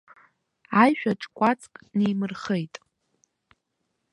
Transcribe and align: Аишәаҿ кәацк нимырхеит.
Аишәаҿ 0.81 1.21
кәацк 1.35 1.73
нимырхеит. 1.97 2.75